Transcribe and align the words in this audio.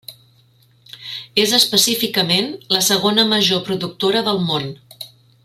És 1.43 1.53
específicament 1.57 2.49
la 2.77 2.83
segona 2.87 3.27
major 3.35 3.63
productora 3.69 4.25
del 4.31 4.43
món. 4.51 4.69